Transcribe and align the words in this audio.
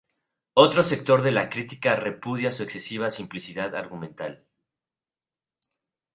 Otro 0.55 0.81
sector 0.81 1.21
de 1.21 1.29
la 1.31 1.47
crítica 1.47 1.95
repudia 1.95 2.49
su 2.49 2.63
excesiva 2.63 3.11
simplicidad 3.11 3.75
argumental. 3.75 4.47